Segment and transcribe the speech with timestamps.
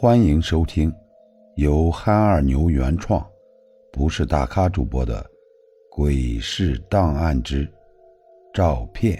[0.00, 0.94] 欢迎收听
[1.56, 3.20] 由憨二牛原创、
[3.90, 5.20] 不是大咖主播的
[5.90, 7.68] 《鬼事档案之
[8.54, 9.16] 照片》。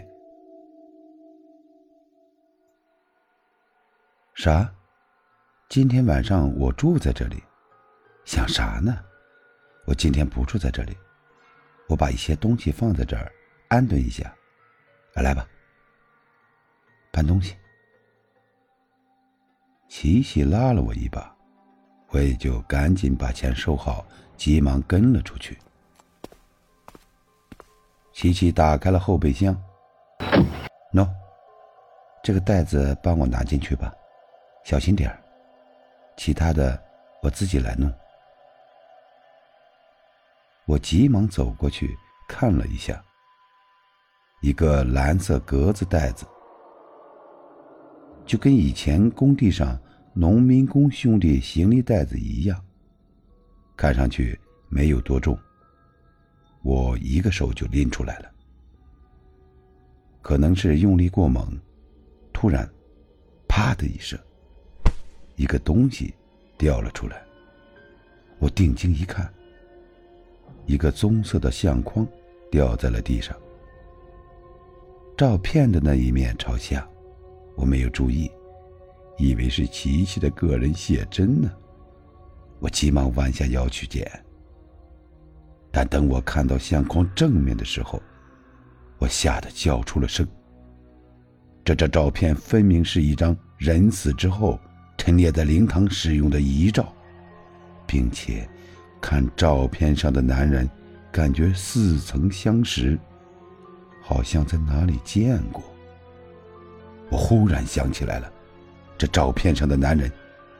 [4.34, 4.72] 啥？
[5.68, 7.42] 今天晚上我住在这里，
[8.24, 8.96] 想啥呢？
[9.84, 10.96] 我今天不住在这里，
[11.88, 13.32] 我把一些东西放在这儿
[13.66, 14.32] 安顿一下。
[15.14, 15.44] 来吧，
[17.10, 17.56] 搬东西。
[19.88, 21.34] 琪琪拉了我一把，
[22.10, 24.04] 我也就赶紧把钱收好，
[24.36, 25.58] 急忙跟了出去。
[28.12, 29.56] 琪琪打开了后备箱，
[30.92, 31.08] 喏，
[32.22, 33.92] 这个袋子帮我拿进去吧，
[34.62, 35.18] 小心点儿，
[36.16, 36.80] 其他的
[37.22, 37.92] 我自己来弄。
[40.66, 41.96] 我急忙走过去
[42.28, 43.02] 看了一下，
[44.42, 46.26] 一个蓝色格子袋子。
[48.28, 49.80] 就跟以前工地上
[50.12, 52.62] 农民工兄弟行李袋子一样，
[53.74, 55.36] 看上去没有多重，
[56.62, 58.30] 我一个手就拎出来了。
[60.20, 61.58] 可能是用力过猛，
[62.30, 62.68] 突然，
[63.48, 64.18] 啪的一声，
[65.36, 66.12] 一个东西
[66.58, 67.22] 掉了出来。
[68.38, 69.32] 我定睛一看，
[70.66, 72.06] 一个棕色的相框
[72.50, 73.34] 掉在了地上，
[75.16, 76.86] 照片的那一面朝下。
[77.58, 78.30] 我没有注意，
[79.18, 81.50] 以为是琪琪的个人写真呢。
[82.60, 84.08] 我急忙弯下腰去捡，
[85.72, 88.00] 但等我看到相框正面的时候，
[88.98, 90.24] 我吓得叫出了声。
[91.64, 94.58] 这张照片分明是一张人死之后
[94.96, 96.94] 陈列在灵堂使用的遗照，
[97.88, 98.48] 并且
[99.00, 100.70] 看照片上的男人，
[101.10, 102.96] 感觉似曾相识，
[104.00, 105.60] 好像在哪里见过。
[107.10, 108.30] 我忽然想起来了，
[108.98, 110.10] 这照片上的男人，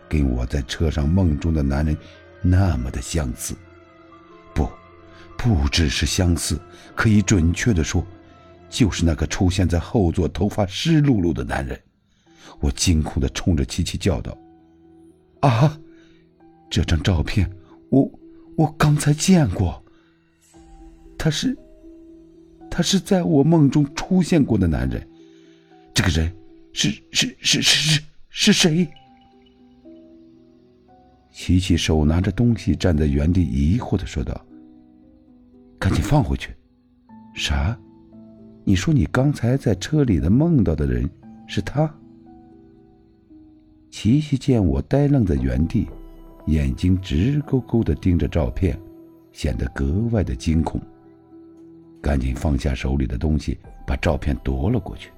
[0.09, 1.97] 跟我在车上梦中的男人
[2.41, 3.55] 那么的相似。
[4.55, 4.67] 不，
[5.37, 6.59] 不只是相似，
[6.95, 8.03] 可以准确的说，
[8.71, 11.79] 就是那个出现在后座、头发湿漉漉的男人。
[12.61, 14.37] 我惊恐的冲着琪琪叫道
[15.41, 15.79] ：“啊，
[16.71, 17.51] 这张照片，
[17.91, 18.11] 我
[18.57, 19.85] 我刚才见过。
[21.19, 21.55] 他是，
[22.71, 25.07] 他是在我梦中出现过的男人。
[25.93, 26.33] 这个人。”
[26.73, 28.89] 是是是是是是谁？
[31.33, 34.45] 琪琪手拿着东西站在原地，疑惑的说道
[35.79, 36.55] ：“赶紧放回去。”
[37.35, 37.79] 啥？
[38.65, 41.09] 你说你刚才在车里的梦到的人
[41.47, 41.93] 是他？
[43.91, 45.89] 琪琪见我呆愣在原地，
[46.47, 48.79] 眼睛直勾勾的盯着照片，
[49.33, 50.81] 显得格外的惊恐。
[52.03, 55.11] 赶紧放下手里的东西，把照片夺了过去，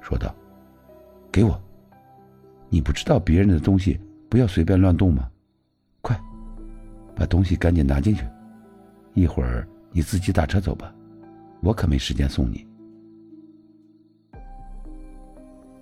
[0.00, 0.34] 说道。
[1.32, 1.58] 给我！
[2.68, 3.98] 你不知道别人的东西
[4.28, 5.30] 不要随便乱动吗？
[6.02, 6.18] 快，
[7.16, 8.22] 把东西赶紧拿进去。
[9.14, 10.94] 一会儿你自己打车走吧，
[11.62, 12.66] 我可没时间送你。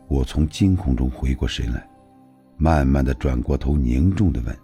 [0.07, 1.89] 我从惊恐中回过神来，
[2.57, 4.57] 慢慢的转过头，凝重的问：“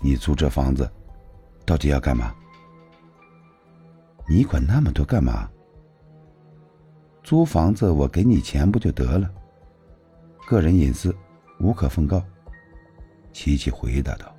[0.00, 0.90] 你租这房子，
[1.64, 2.34] 到底要干嘛？
[4.28, 5.48] 你管那么多干嘛？”
[7.26, 9.28] 租房子，我给你钱不就得了？
[10.46, 11.12] 个人隐私，
[11.58, 12.22] 无可奉告。
[13.32, 14.32] 琪琪回答道：“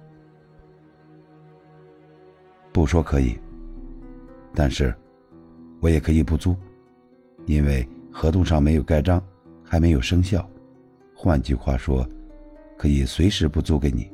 [2.71, 3.37] 不说可以，
[4.55, 4.95] 但是，
[5.81, 6.55] 我也可以不租，
[7.45, 9.21] 因为合同上没有盖章，
[9.61, 10.49] 还没有生效。
[11.13, 12.07] 换句话说，
[12.77, 14.09] 可以随时不租给你。”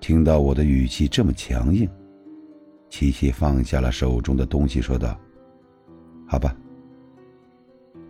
[0.00, 1.86] 听到我的语气这么强硬，
[2.88, 5.20] 琪琪放下了手中的东西，说道
[6.26, 6.56] ：“好吧。”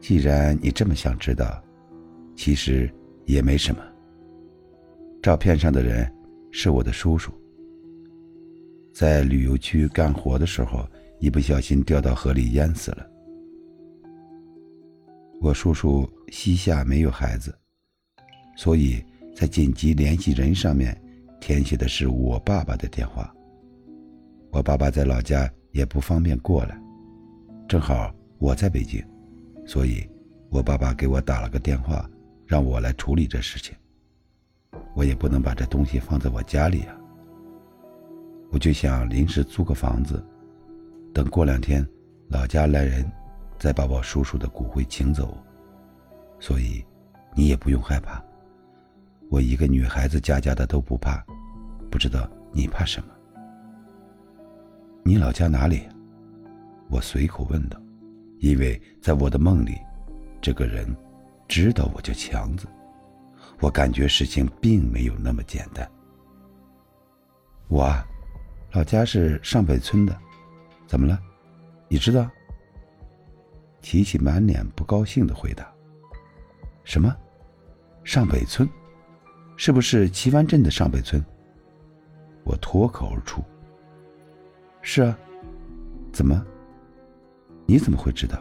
[0.01, 1.63] 既然你这么想知道，
[2.37, 2.91] 其实
[3.27, 3.83] 也没什么。
[5.23, 6.11] 照片上的人
[6.51, 7.33] 是我的叔叔，
[8.95, 10.89] 在旅游区干活的时候，
[11.19, 13.07] 一不小心掉到河里淹死了。
[15.41, 17.57] 我叔叔膝下没有孩子，
[18.57, 21.01] 所以在紧急联系人上面
[21.41, 23.35] 填写的是我爸爸的电话。
[24.51, 26.81] 我爸爸在老家也不方便过来，
[27.69, 29.05] 正好我在北京。
[29.69, 30.09] 所以，
[30.49, 32.09] 我爸爸给我打了个电话，
[32.47, 33.77] 让我来处理这事情。
[34.95, 36.97] 我也不能把这东西放在我家里呀。
[38.51, 40.25] 我就想临时租个房子，
[41.13, 41.87] 等过两天
[42.29, 43.05] 老家来人，
[43.59, 45.37] 再把我叔叔的骨灰请走。
[46.41, 46.83] 所以，
[47.35, 48.25] 你也不用害怕。
[49.29, 51.23] 我一个女孩子家家的都不怕，
[51.91, 53.09] 不知道你怕什么？
[55.03, 55.83] 你老家哪里？
[56.89, 57.79] 我随口问道。
[58.41, 59.79] 因为在我的梦里，
[60.41, 60.87] 这个人
[61.47, 62.67] 知道我叫强子，
[63.61, 65.89] 我感觉事情并没有那么简单。
[67.69, 68.07] 我，啊，
[68.73, 70.17] 老家是上北村的，
[70.87, 71.19] 怎么了？
[71.89, 72.31] 你知道？
[73.81, 75.71] 琪琪满脸不高兴的回答
[76.85, 77.15] ：“什么？
[78.05, 78.69] 上北村？
[79.57, 81.25] 是不是齐湾镇的上北村？”
[82.45, 83.43] 我脱口而出
[84.83, 85.19] ：“是啊。”
[86.13, 86.45] 怎么？
[87.71, 88.39] 你怎么会知道？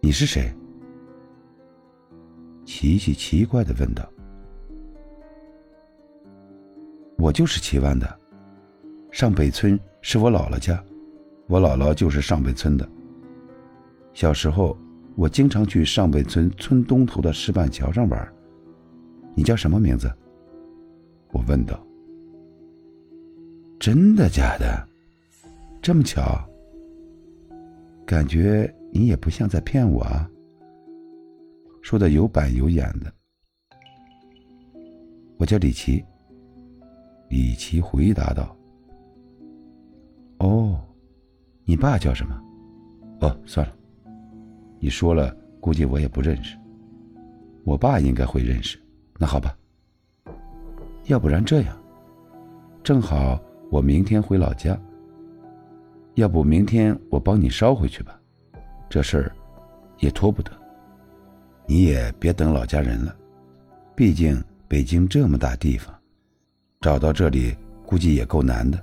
[0.00, 0.50] 你是谁？
[2.64, 4.10] 琪琪奇怪的问道。
[7.18, 8.18] 我就是齐湾的，
[9.12, 10.82] 上北村是我姥姥家，
[11.46, 12.88] 我姥姥就是上北村的。
[14.14, 14.74] 小时候，
[15.14, 18.32] 我经常去上北村村东头的石板桥上玩。
[19.34, 20.10] 你叫什么名字？
[21.32, 21.78] 我问道。
[23.78, 24.88] 真的假的？
[25.82, 26.42] 这么巧？
[28.06, 30.30] 感觉你也不像在骗我啊。
[31.82, 33.12] 说的有板有眼的。
[35.38, 36.02] 我叫李琦。
[37.28, 38.56] 李琦回答道
[40.38, 40.80] ：“哦，
[41.64, 42.40] 你爸叫什么？
[43.20, 43.74] 哦，算了，
[44.78, 46.56] 你说了，估计我也不认识。
[47.64, 48.80] 我爸应该会认识。
[49.18, 49.58] 那好吧，
[51.06, 51.76] 要不然这样，
[52.84, 54.78] 正好我明天回老家。”
[56.16, 58.18] 要不明天我帮你捎回去吧，
[58.88, 59.32] 这事儿
[59.98, 60.50] 也拖不得。
[61.66, 63.14] 你也别等老家人了，
[63.94, 65.94] 毕竟北京这么大地方，
[66.80, 67.54] 找到这里
[67.84, 68.82] 估计也够难的。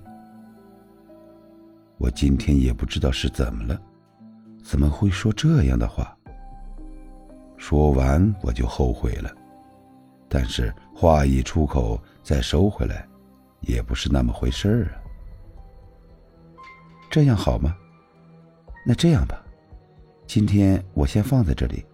[1.97, 3.81] 我今天也不知道是怎么了，
[4.63, 6.15] 怎么会说这样的话？
[7.57, 9.31] 说完我就后悔了，
[10.29, 13.07] 但是话一出口再收回来，
[13.61, 15.01] 也不是那么回事儿啊。
[17.13, 17.77] 这样好吗？
[18.83, 19.39] 那这样吧，
[20.25, 21.85] 今天我先放在这里，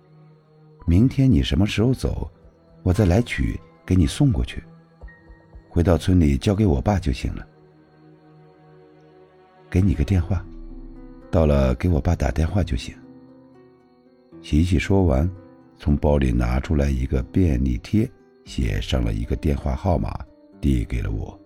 [0.88, 2.32] 明天你什么时候走，
[2.84, 4.64] 我再来取，给你送过去。
[5.68, 7.46] 回到村里交给我爸就行了。
[9.70, 10.42] 给你个电话，
[11.30, 12.96] 到了给我爸打电话就行。
[14.42, 15.30] 琪琪说完，
[15.78, 18.10] 从包里拿出来一个便利贴，
[18.46, 20.18] 写上了一个电话号码，
[20.62, 21.38] 递给了我。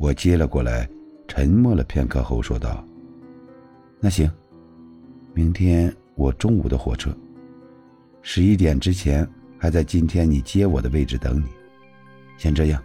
[0.00, 0.88] 我接了过来，
[1.28, 2.82] 沉默了片刻后说道
[4.00, 4.32] ：“那行，
[5.34, 7.14] 明天我中午的火车，
[8.22, 11.48] 十一点之前还在今天你接我的位置等你。
[12.38, 12.82] 先这样，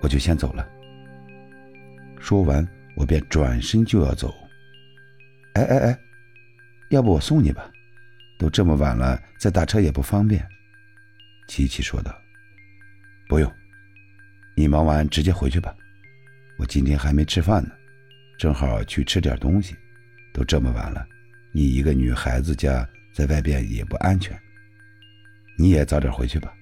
[0.00, 0.64] 我就先走了。”
[2.20, 2.64] 说完，
[2.94, 4.32] 我便转身就要走。
[5.54, 5.98] 哎哎哎，
[6.90, 7.68] 要不我送你吧？
[8.38, 10.46] 都这么晚了，再打车也不方便。”
[11.48, 12.16] 琪琪说道。
[13.28, 13.52] “不用，
[14.54, 15.74] 你忙完直接回去吧。”
[16.58, 17.70] 我今天还没吃饭呢，
[18.38, 19.76] 正好去吃点东西。
[20.32, 21.06] 都这么晚了，
[21.52, 24.38] 你一个女孩子家在外边也不安全。
[25.56, 26.52] 你也早点回去吧，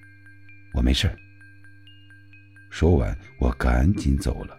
[0.73, 1.13] 我没事。
[2.69, 4.57] 说完，我赶紧走了。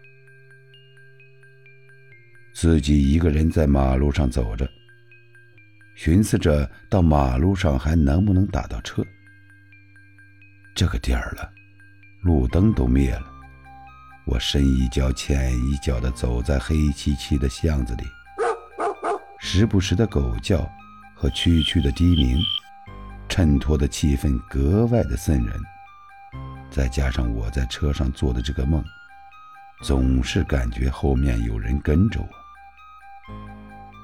[2.52, 4.68] 自己一个人在马路上走着，
[5.94, 9.02] 寻思着到马路上还能不能打到车。
[10.74, 11.50] 这个点儿了，
[12.20, 13.35] 路灯都灭了。
[14.26, 18.04] 我深一脚浅一脚的走在黑漆漆的巷子里，
[19.38, 20.68] 时不时的狗叫
[21.14, 22.36] 和区区的低鸣，
[23.28, 25.54] 衬托的气氛格外的瘆人。
[26.68, 28.84] 再加上我在车上做的这个梦，
[29.82, 32.28] 总是感觉后面有人跟着我。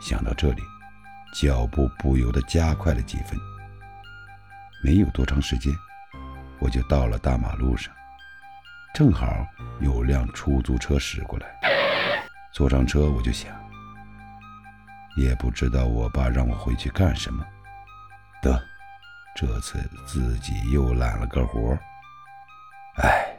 [0.01, 0.63] 想到这里，
[1.35, 3.37] 脚步不由得加快了几分。
[4.85, 5.75] 没有多长时间，
[6.61, 7.93] 我就到了大马路上。
[8.93, 9.47] 正好
[9.81, 11.47] 有辆出租车驶过来，
[12.53, 13.51] 坐上车我就想，
[15.17, 17.43] 也不知道我爸让我回去干什么。
[18.43, 18.63] 得，
[19.35, 21.75] 这次自己又揽了个活。
[22.97, 23.35] 唉，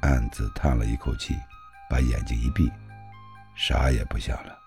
[0.00, 1.36] 暗自叹了一口气，
[1.90, 2.72] 把眼睛一闭，
[3.54, 4.58] 啥也不想了，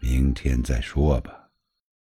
[0.00, 1.32] 明天再说吧。